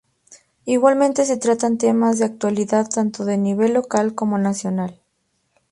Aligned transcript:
Igualmente 0.65 1.25
se 1.25 1.37
tratan 1.37 1.77
temas 1.77 2.17
de 2.17 2.25
actualidad 2.25 2.87
tanto 2.89 3.23
de 3.23 3.37
nivel 3.37 3.75
local 3.75 4.15
como 4.15 4.39
nacional. 4.39 4.99